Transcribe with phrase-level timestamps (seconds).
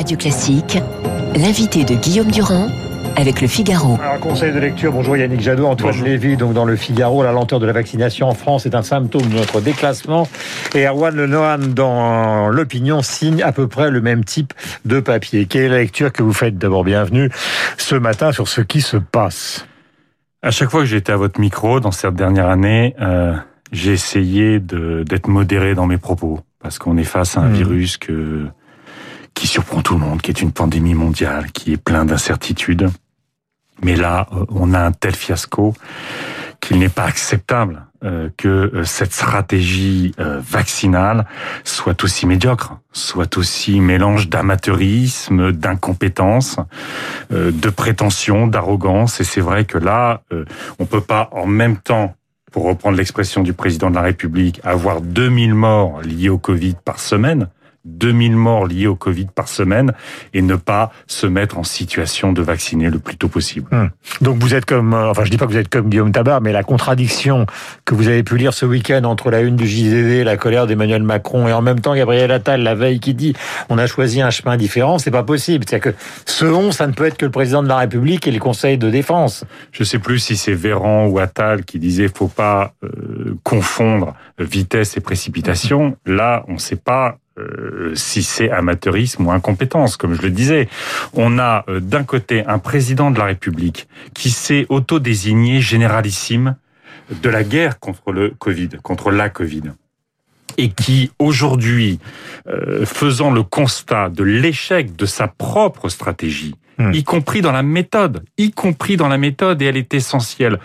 [0.00, 0.78] Radio Classique,
[1.36, 2.68] l'invité de Guillaume Durand
[3.16, 3.98] avec le Figaro.
[4.02, 7.60] Alors, conseil de lecture, bonjour Yannick Jadot, Antoine Lévy, donc dans le Figaro, la lenteur
[7.60, 10.26] de la vaccination en France est un symptôme de notre déclassement.
[10.74, 14.54] Et Erwan Lenohan, dans l'opinion, signe à peu près le même type
[14.86, 15.44] de papier.
[15.44, 17.28] Quelle est la lecture que vous faites D'abord, bienvenue
[17.76, 19.66] ce matin sur ce qui se passe.
[20.40, 23.34] À chaque fois que j'ai été à votre micro dans cette dernière année, euh,
[23.70, 27.52] j'ai essayé d'être modéré dans mes propos parce qu'on est face à un mmh.
[27.52, 28.46] virus que
[29.50, 32.88] surprend tout le monde, qui est une pandémie mondiale, qui est plein d'incertitudes.
[33.82, 35.74] Mais là, euh, on a un tel fiasco
[36.60, 41.26] qu'il n'est pas acceptable euh, que euh, cette stratégie vaccinale
[41.64, 46.56] soit aussi médiocre, soit aussi mélange d'amateurisme, d'incompétence,
[47.30, 49.20] de prétention, d'arrogance.
[49.20, 50.22] Et c'est vrai que là,
[50.78, 52.14] on peut pas en même temps
[52.52, 56.98] pour reprendre l'expression du président de la République, avoir 2000 morts liés au Covid par
[56.98, 57.48] semaine,
[57.84, 59.92] 2000 morts liés au Covid par semaine
[60.34, 63.68] et ne pas se mettre en situation de vacciner le plus tôt possible.
[63.70, 63.88] Hmm.
[64.20, 66.40] Donc vous êtes comme, euh, enfin je dis pas que vous êtes comme Guillaume Tabar,
[66.40, 67.46] mais la contradiction
[67.84, 71.02] que vous avez pu lire ce week-end entre la une du JDD, la colère d'Emmanuel
[71.02, 73.34] Macron et en même temps Gabriel Attal la veille qui dit
[73.68, 75.64] on a choisi un chemin différent, c'est pas possible.
[75.66, 78.30] C'est-à-dire que ce on, ça ne peut être que le président de la République et
[78.30, 79.44] les conseils de défense.
[79.72, 84.96] Je sais plus si c'est Véran ou Attal qui disait faut pas euh, confondre vitesse
[84.96, 85.96] et précipitation.
[86.06, 90.68] Là, on ne sait pas euh, si c'est amateurisme ou incompétence, comme je le disais.
[91.14, 96.56] On a euh, d'un côté un président de la République qui s'est auto-désigné généralissime
[97.22, 99.62] de la guerre contre le Covid, contre la Covid
[100.56, 101.98] et qui aujourd'hui,
[102.48, 106.92] euh, faisant le constat de l'échec de sa propre stratégie, hmm.
[106.92, 110.58] y compris dans la méthode, y compris dans la méthode, et elle est essentielle,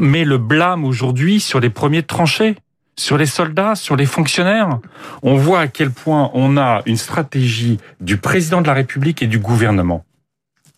[0.00, 2.56] met le blâme aujourd'hui sur les premiers tranchés
[2.96, 4.78] sur les soldats, sur les fonctionnaires.
[5.22, 9.26] On voit à quel point on a une stratégie du président de la République et
[9.26, 10.04] du gouvernement.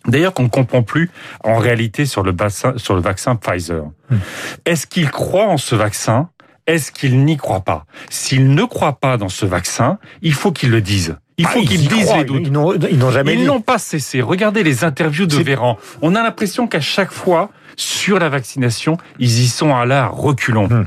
[0.07, 1.11] D'ailleurs, qu'on ne comprend plus
[1.43, 2.35] en réalité sur le,
[2.77, 3.85] sur le vaccin Pfizer.
[4.11, 4.17] Hmm.
[4.65, 6.31] Est-ce qu'il croit en ce vaccin?
[6.67, 7.87] Est-ce qu'il n'y croit pas?
[8.11, 11.17] S'il ne croit pas dans ce vaccin, il faut qu'il le dise.
[11.39, 12.47] Il faut ah, qu'ils disent les doutes.
[12.47, 12.53] Ils
[12.99, 14.23] n'ont jamais Ils n'ont pas cessé.
[14.23, 15.77] Regardez les interviews de Véran.
[16.03, 20.69] On a l'impression qu'à chaque fois, sur la vaccination, ils y sont à la reculons.
[20.69, 20.87] Hmm.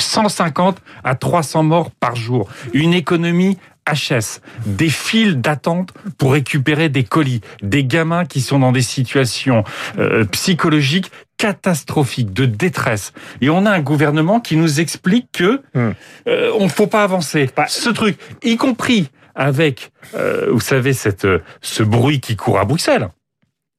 [0.00, 2.48] 150 à 300 morts par jour.
[2.72, 8.72] Une économie HS, des files d'attente pour récupérer des colis, des gamins qui sont dans
[8.72, 9.64] des situations
[9.98, 13.12] euh, psychologiques catastrophiques, de détresse.
[13.40, 15.92] Et on a un gouvernement qui nous explique que hmm.
[16.28, 17.50] euh, on ne faut pas avancer.
[17.68, 21.26] Ce truc, y compris avec, euh, vous savez, cette,
[21.60, 23.08] ce bruit qui court à Bruxelles,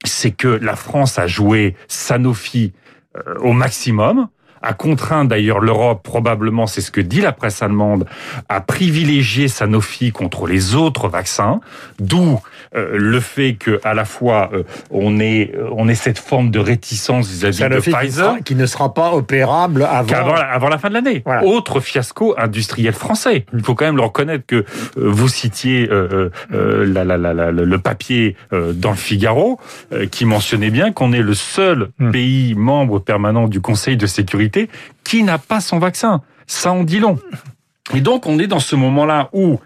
[0.04, 2.74] c'est que la France a joué Sanofi
[3.40, 4.28] au maximum
[4.66, 8.06] a contraint d'ailleurs l'Europe, probablement c'est ce que dit la presse allemande,
[8.50, 11.62] à privilégier Sanofi contre les autres vaccins,
[12.00, 12.40] d'où
[12.76, 16.50] euh, le fait que à la fois euh, on ait euh, on ait cette forme
[16.50, 20.96] de réticence vis-à-vis de Pfizer qui, ne sera pas opérable avant avant, la fin de
[20.96, 21.24] l'année.
[21.44, 23.46] Autre fiasco industriel français.
[23.54, 24.66] Il faut quand même le reconnaître que
[24.96, 29.60] vous citiez la, la, la, le papier dans le Figaro
[30.12, 32.12] qui mentionnait bien qu'on est le seul hmm.
[32.12, 34.55] pays membre permanent du Conseil de sécurité
[35.04, 36.22] qui n'a pas son vaccin.
[36.48, 37.20] Ça en dit long.
[37.94, 39.60] Et donc on est dans ce moment-là où,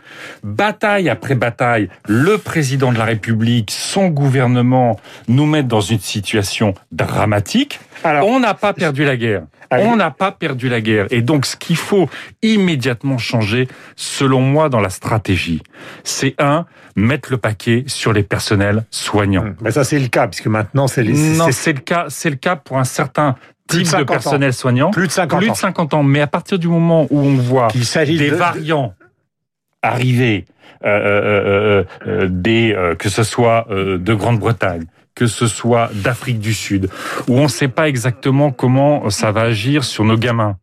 [0.44, 6.74] bataille après bataille, le président de la République, son gouvernement nous mettent dans une situation
[6.92, 7.80] dramatique.
[8.04, 9.44] Alors, on n'a pas perdu la guerre.
[9.72, 11.08] On n'a pas perdu la guerre.
[11.12, 12.10] Et donc ce qu'il faut
[12.42, 15.62] immédiatement changer, selon moi, dans la stratégie,
[16.04, 16.66] c'est un,
[16.96, 19.44] mettre le paquet sur les personnels soignants.
[19.44, 21.14] Hum, mais ça c'est le cas, puisque maintenant c'est les...
[21.14, 23.36] Non, c'est le cas, c'est le cas pour un certain
[23.68, 24.90] type de, personnel soignant.
[24.92, 26.04] Plus de 50 plus de 50 ans.
[26.04, 27.68] Mais à partir du moment où on voit
[28.06, 28.96] des variants
[29.82, 30.46] arriver,
[30.84, 36.90] euh, euh, euh, des, que ce soit de Grande-Bretagne, que ce soit d'Afrique du Sud,
[37.28, 40.58] où on ne sait pas exactement comment ça va agir sur nos gamins.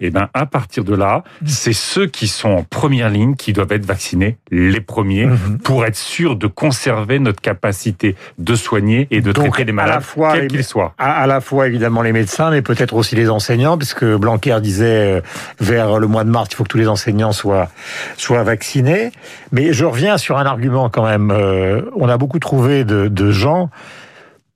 [0.00, 3.52] Et eh ben à partir de là, c'est ceux qui sont en première ligne qui
[3.52, 5.58] doivent être vaccinés les premiers mhm.
[5.62, 10.02] pour être sûr de conserver notre capacité de soigner et de traiter les malades,
[10.32, 10.94] quels qu'ils soient.
[10.98, 15.20] À, la fois évidemment les médecins, mais peut-être aussi les enseignants, puisque Blanquer disait euh,
[15.60, 17.68] vers le mois de mars, il faut que tous les enseignants soient
[18.16, 19.10] soient vaccinés.
[19.52, 21.30] Mais je reviens sur un argument quand même.
[21.30, 23.70] Euh, on a beaucoup trouvé de, de gens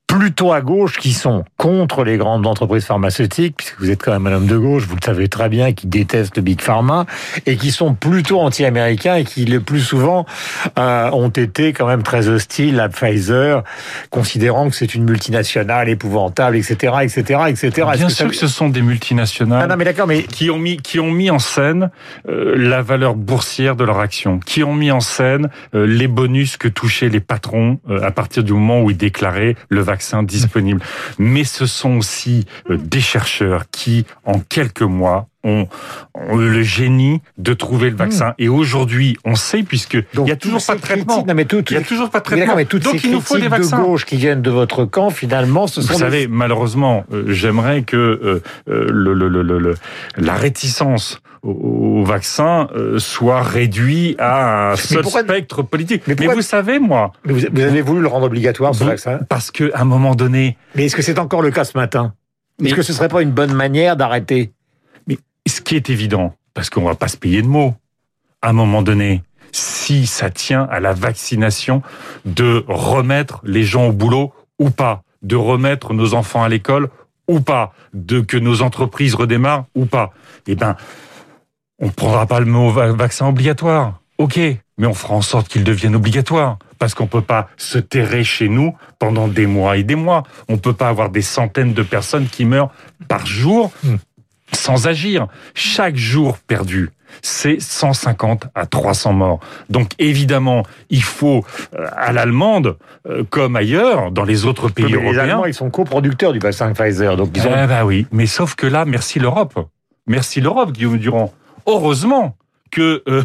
[0.07, 4.25] plutôt à gauche qui sont contre les grandes entreprises pharmaceutiques, puisque vous êtes quand même
[4.27, 7.05] un homme de gauche, vous le savez très bien, qui déteste Big Pharma,
[7.45, 10.25] et qui sont plutôt anti-américains et qui le plus souvent
[10.79, 13.63] euh, ont été quand même très hostiles à Pfizer,
[14.09, 17.87] considérant que c'est une multinationale épouvantable, etc., etc., etc.
[17.95, 20.23] Bien sûr que, ce sont des multinationales ah non, mais d'accord, mais...
[20.23, 21.91] qui ont mis qui ont mis en scène
[22.29, 26.55] euh, la valeur boursière de leur action, qui ont mis en scène euh, les bonus
[26.55, 30.81] que touchaient les patrons euh, à partir du moment où ils déclaraient le vaccin disponible.
[31.17, 35.67] Mais ce sont aussi euh, des chercheurs qui, en quelques mois, ont,
[36.15, 37.99] eu le génie de trouver le hmm.
[37.99, 38.33] vaccin.
[38.37, 41.25] Et aujourd'hui, on sait, puisque il n'y a toujours pas de traitement.
[41.25, 42.55] Non, mais il y a toujours pas de traitement.
[42.55, 43.79] Mais Donc il nous faut des vaccins.
[43.79, 45.93] de gauche qui viennent de votre camp, finalement, ce sont.
[45.93, 49.75] Vous savez, malheureusement, euh, j'aimerais que euh, le, le, le,
[50.17, 56.03] la réticence au, vaccin euh, soit réduit à un seul spectre politique.
[56.07, 57.13] Mais, vous savez, moi...
[57.25, 60.57] vous, avez voulu le rendre obligatoire, ce vaccin Parce qu'à un moment donné...
[60.75, 62.13] Mais est-ce que c'est encore le cas ce matin?
[62.63, 64.51] Est-ce que ce serait pas une bonne manière d'arrêter?
[65.47, 67.75] Ce qui est évident, parce qu'on va pas se payer de mots,
[68.41, 71.81] à un moment donné, si ça tient à la vaccination
[72.25, 76.89] de remettre les gens au boulot ou pas, de remettre nos enfants à l'école
[77.27, 80.13] ou pas, de que nos entreprises redémarrent ou pas,
[80.47, 80.75] eh ben,
[81.79, 84.01] on prendra pas le mot vaccin obligatoire.
[84.17, 84.39] Ok,
[84.77, 86.57] mais on fera en sorte qu'il devienne obligatoire.
[86.79, 90.23] Parce qu'on peut pas se terrer chez nous pendant des mois et des mois.
[90.47, 92.71] On peut pas avoir des centaines de personnes qui meurent
[93.07, 93.95] par jour hmm.
[94.53, 95.27] Sans agir.
[95.53, 96.89] Chaque jour perdu,
[97.21, 99.39] c'est 150 à 300 morts.
[99.69, 101.43] Donc évidemment, il faut
[101.75, 102.77] euh, à l'allemande,
[103.07, 105.11] euh, comme ailleurs, dans les autres pays européens.
[105.11, 107.51] Les Allemands, ils sont coproducteurs du vaccin Pfizer, donc ils ont.
[107.51, 109.57] Eh ben oui, mais sauf que là, merci l'Europe.
[110.05, 111.33] Merci l'Europe, Guillaume Durand
[111.67, 112.35] heureusement
[112.71, 113.23] que euh,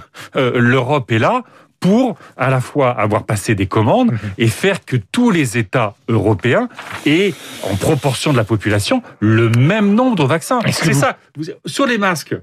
[0.59, 1.43] l'Europe est là
[1.83, 4.19] pour à la fois avoir passé des commandes mhm.
[4.39, 6.69] et faire que tous les États européens
[7.05, 7.35] aient,
[7.65, 10.61] en proportion de la population, le même nombre de vaccins.
[10.71, 11.19] C'est ça.
[11.67, 12.35] Sur les masques,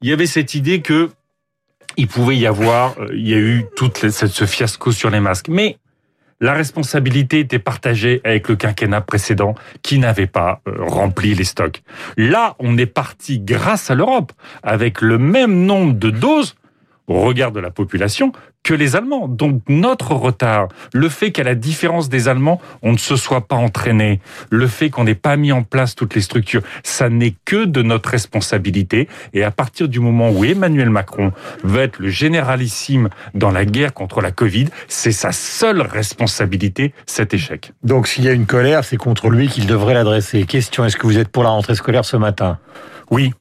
[0.00, 1.10] il y avait cette idée que
[1.96, 5.48] il pouvait y avoir, euh, il y a eu tout ce fiasco sur les masques.
[5.48, 5.78] Mais
[6.40, 11.82] la responsabilité était partagée avec le quinquennat précédent qui n'avait pas euh, rempli les stocks.
[12.16, 14.32] Là, on est parti grâce à l'Europe
[14.62, 16.54] avec le même nombre de doses
[17.08, 18.32] au regard de la population
[18.62, 19.28] que les Allemands.
[19.28, 23.56] Donc notre retard, le fait qu'à la différence des Allemands, on ne se soit pas
[23.56, 24.20] entraîné,
[24.50, 27.82] le fait qu'on n'ait pas mis en place toutes les structures, ça n'est que de
[27.82, 29.08] notre responsabilité.
[29.32, 31.32] Et à partir du moment où Emmanuel Macron
[31.64, 37.32] veut être le généralissime dans la guerre contre la Covid, c'est sa seule responsabilité, cet
[37.32, 37.72] échec.
[37.82, 40.44] Donc s'il y a une colère, c'est contre lui qu'il devrait l'adresser.
[40.44, 42.58] Question, est-ce que vous êtes pour la rentrée scolaire ce matin?
[43.10, 43.32] Oui,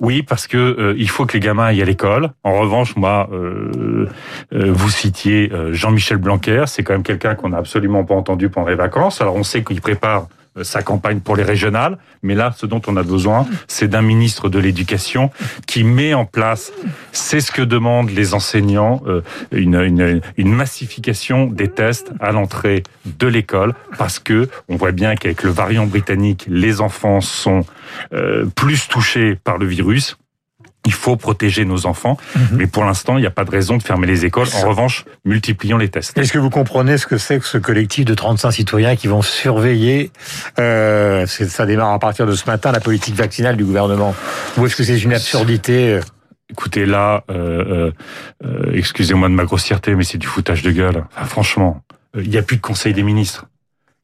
[0.00, 2.30] oui, parce que euh, il faut que les gamins aillent à l'école.
[2.44, 4.08] En revanche, moi, euh,
[4.52, 8.68] euh, vous citiez Jean-Michel Blanquer, c'est quand même quelqu'un qu'on n'a absolument pas entendu pendant
[8.68, 9.20] les vacances.
[9.20, 11.98] Alors on sait qu'il prépare euh, sa campagne pour les régionales.
[12.22, 15.30] Mais là, ce dont on a besoin, c'est d'un ministre de l'Éducation
[15.66, 16.72] qui met en place,
[17.12, 19.22] c'est ce que demandent les enseignants, euh,
[19.52, 25.14] une, une, une massification des tests à l'entrée de l'école, parce que on voit bien
[25.14, 27.64] qu'avec le variant britannique, les enfants sont
[28.12, 30.16] euh, plus touchés par le virus
[30.86, 32.48] il faut protéger nos enfants, mhm.
[32.52, 34.46] mais pour l'instant, il n'y a pas de raison de fermer les écoles.
[34.54, 36.16] En revanche, multiplions les tests.
[36.16, 39.22] Est-ce que vous comprenez ce que c'est que ce collectif de 35 citoyens qui vont
[39.22, 40.10] surveiller,
[40.58, 44.14] euh, ça démarre à partir de ce matin, la politique vaccinale du gouvernement?
[44.56, 45.90] Ou est-ce que c'est une absurdité?
[45.90, 46.00] Euh
[46.48, 47.90] Écoutez, là, euh,
[48.44, 51.04] euh, excusez-moi de ma grossièreté, mais c'est du foutage de gueule.
[51.26, 51.82] franchement,
[52.14, 53.46] il n'y a plus de Conseil des ministres.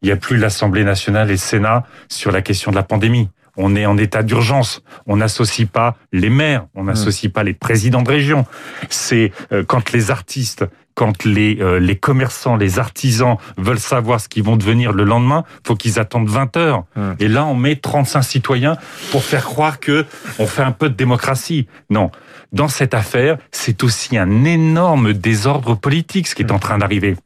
[0.03, 3.29] Il n'y a plus l'Assemblée nationale et le Sénat sur la question de la pandémie
[3.57, 4.83] on est en état d'urgence.
[5.07, 8.47] On n'associe pas les maires, on n'associe pas les présidents de région.
[8.89, 10.65] C'est euh, quand les artistes,
[10.95, 15.45] quand les, euh, les commerçants, les artisans veulent savoir ce qu'ils vont devenir le lendemain,
[15.67, 16.85] faut qu'ils attendent 20 heures.
[17.19, 18.77] Et là, on met 35 citoyens
[19.11, 20.05] pour faire croire que
[20.39, 21.67] on fait un peu de démocratie.
[21.91, 22.11] Non.
[22.53, 27.17] Dans cette affaire, c'est aussi un énorme désordre politique ce qui est en train d'arriver.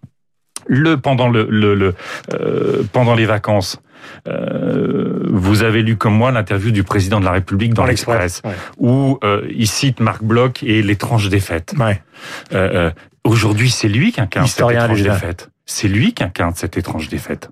[0.68, 1.95] Le pendant le, le,
[2.33, 3.80] euh, pendant les vacances,
[4.28, 8.42] euh, vous avez lu comme moi l'interview du président de la République dans l'Express,
[8.78, 11.75] où euh, il cite Marc Bloch et l'étrange défaite.
[12.52, 12.90] Euh,
[13.25, 15.50] aujourd'hui, c'est lui qui incarne cette étrange défaite.
[15.64, 17.50] C'est lui qui incarne cette étrange défaite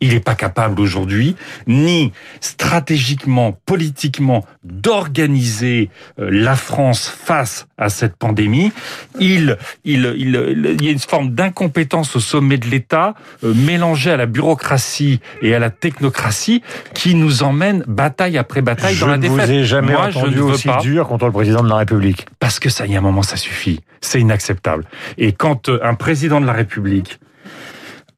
[0.00, 1.36] il n'est pas capable aujourd'hui,
[1.66, 8.72] ni stratégiquement, politiquement, d'organiser euh, la France face à cette pandémie.
[9.18, 14.16] Il, il, il, y a une forme d'incompétence au sommet de l'État, euh, mélangée à
[14.16, 16.62] la bureaucratie et à la technocratie,
[16.94, 19.46] qui nous emmène bataille après bataille dans la défaite.
[19.46, 21.62] Je ne vous ai jamais Moi, entendu je ne aussi pas, dur contre le président
[21.62, 22.26] de la République.
[22.38, 23.80] Parce que ça, il y a un moment, ça suffit.
[24.00, 24.84] C'est inacceptable.
[25.18, 27.18] Et quand euh, un président de la République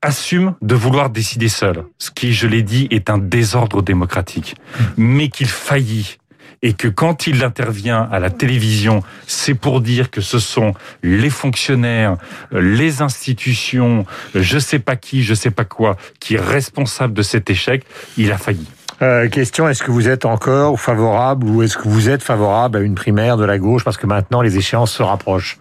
[0.06, 4.54] assume de vouloir décider seul, ce qui, je l'ai dit, est un désordre démocratique,
[4.96, 6.18] mais qu'il faillit
[6.62, 10.72] et que quand il intervient à la télévision, c'est pour dire que ce sont
[11.02, 12.16] les fonctionnaires,
[12.50, 17.50] les institutions, je sais pas qui, je sais pas quoi, qui est responsable de cet
[17.50, 17.84] échec,
[18.16, 18.66] il a failli.
[19.02, 22.80] Euh, question, est-ce que vous êtes encore favorable ou est-ce que vous êtes favorable à
[22.80, 25.58] une primaire de la gauche parce que maintenant les échéances se rapprochent?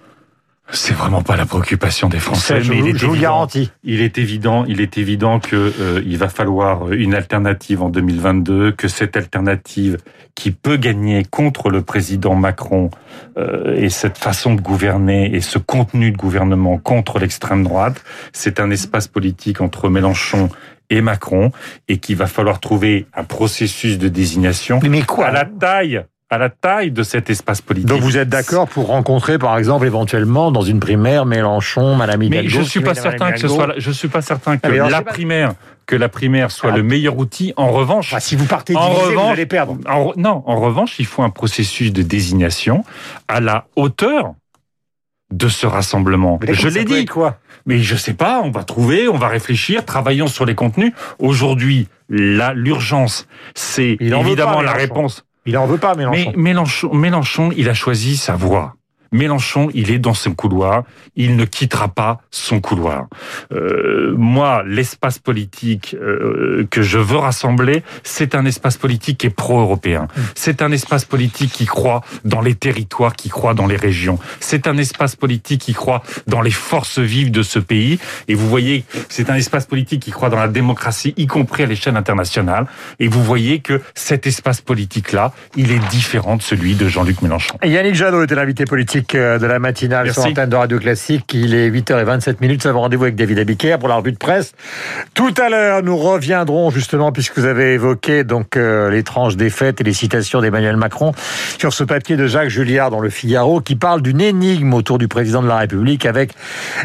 [0.72, 3.72] C'est vraiment pas la préoccupation des Français, je mais vous, il est je vous garantis.
[3.84, 8.72] Il est évident, il est évident que euh, il va falloir une alternative en 2022,
[8.72, 9.98] que cette alternative
[10.34, 12.90] qui peut gagner contre le président Macron
[13.38, 18.04] euh, et cette façon de gouverner et ce contenu de gouvernement contre l'extrême droite,
[18.34, 20.50] c'est un espace politique entre Mélenchon
[20.90, 21.52] et Macron
[21.88, 26.38] et qu'il va falloir trouver un processus de désignation mais quoi à la taille à
[26.38, 27.88] la taille de cet espace politique.
[27.88, 32.44] Donc vous êtes d'accord pour rencontrer, par exemple, éventuellement dans une primaire Mélenchon, Madame Hidalgo
[32.44, 35.54] Mais je suis pas certain que ce soit, je suis pas certain que la primaire,
[35.86, 36.78] que la primaire soit ah.
[36.78, 37.54] le meilleur outil.
[37.58, 39.78] En revanche, ah, si vous partez divisé, en revanche, vous allez perdre.
[40.18, 42.84] non, en revanche, il faut un processus de désignation
[43.28, 44.34] à la hauteur
[45.32, 46.40] de ce rassemblement.
[46.50, 47.06] Je l'ai dit.
[47.06, 47.40] Quoi?
[47.68, 50.94] Mais je sais pas, on va trouver, on va réfléchir, travaillons sur les contenus.
[51.20, 55.26] Aujourd'hui, l'urgence, c'est évidemment la réponse.
[55.46, 56.32] Il n'en veut pas, Mélenchon.
[56.36, 58.76] Mais Mélenchon, Mélenchon, il a choisi sa voie.
[59.16, 60.84] Mélenchon, il est dans son couloir,
[61.16, 63.08] il ne quittera pas son couloir.
[63.54, 69.36] Euh, moi, l'espace politique euh, que je veux rassembler, c'est un espace politique qui est
[69.36, 70.04] pro-européen.
[70.04, 70.22] Mmh.
[70.36, 74.20] C'est un espace politique qui croit dans les territoires, qui croit dans les régions.
[74.40, 78.00] C'est un espace politique qui croit dans les forces vives de ce pays.
[78.28, 81.66] Et vous voyez, c'est un espace politique qui croit dans la démocratie, y compris à
[81.66, 82.68] l'échelle internationale.
[83.00, 87.58] Et vous voyez que cet espace politique-là, il est différent de celui de Jean-Luc Mélenchon.
[87.64, 91.32] Yannick Jadot était l'invité politique euh, de la matinale sur l'antenne de Radio Classique.
[91.34, 92.66] Il est 8h27 minutes.
[92.66, 94.54] Nous avons rendez-vous avec David Abiker pour la revue de presse.
[95.14, 99.84] Tout à l'heure, nous reviendrons justement, puisque vous avez évoqué donc euh, l'étrange défaite et
[99.84, 101.12] les citations d'Emmanuel Macron,
[101.60, 105.08] sur ce papier de Jacques Julliard dans le Figaro qui parle d'une énigme autour du
[105.08, 106.32] président de la République avec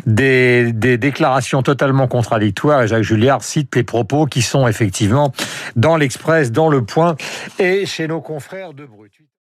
[0.07, 2.83] des, des déclarations totalement contradictoires.
[2.83, 5.33] Et Jacques Julliard cite les propos qui sont effectivement
[5.77, 7.17] dans l'Express, dans Le Point
[7.59, 9.21] et chez nos confrères de Brut.